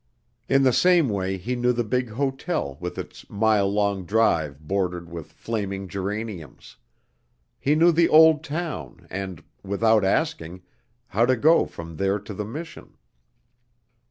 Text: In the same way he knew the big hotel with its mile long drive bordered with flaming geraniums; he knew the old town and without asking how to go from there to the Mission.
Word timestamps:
In 0.49 0.63
the 0.63 0.73
same 0.73 1.09
way 1.09 1.37
he 1.37 1.55
knew 1.55 1.73
the 1.73 1.83
big 1.83 2.09
hotel 2.09 2.75
with 2.79 2.97
its 2.97 3.29
mile 3.29 3.71
long 3.71 4.03
drive 4.03 4.59
bordered 4.67 5.07
with 5.11 5.31
flaming 5.31 5.87
geraniums; 5.87 6.77
he 7.59 7.75
knew 7.75 7.91
the 7.91 8.09
old 8.09 8.43
town 8.43 9.05
and 9.11 9.43
without 9.61 10.03
asking 10.03 10.63
how 11.09 11.27
to 11.27 11.35
go 11.35 11.67
from 11.67 11.97
there 11.97 12.17
to 12.17 12.33
the 12.33 12.45
Mission. 12.45 12.97